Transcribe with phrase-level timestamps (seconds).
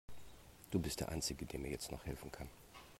[0.71, 2.49] Du bist der einzige, der mir jetzt noch helfen kann.